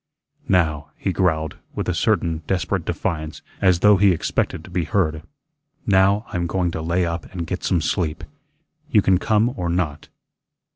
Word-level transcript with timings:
"Now," 0.49 0.89
he 0.97 1.13
growled, 1.13 1.57
with 1.75 1.87
a 1.87 1.93
certain 1.93 2.41
desperate 2.47 2.85
defiance, 2.85 3.43
as 3.61 3.81
though 3.81 3.97
he 3.97 4.09
expected 4.13 4.63
to 4.63 4.71
be 4.71 4.85
heard, 4.85 5.21
"now, 5.85 6.25
I'm 6.29 6.47
going 6.47 6.71
to 6.71 6.81
lay 6.81 7.05
up 7.05 7.31
and 7.31 7.45
get 7.45 7.63
some 7.63 7.81
sleep. 7.81 8.23
You 8.89 9.03
can 9.03 9.19
come 9.19 9.53
or 9.55 9.69
not." 9.69 10.09